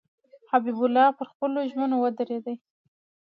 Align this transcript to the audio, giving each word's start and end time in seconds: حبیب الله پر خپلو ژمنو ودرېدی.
حبیب 0.51 0.77
الله 0.85 1.07
پر 1.17 1.25
خپلو 1.31 1.59
ژمنو 1.71 1.95
ودرېدی. 1.99 2.55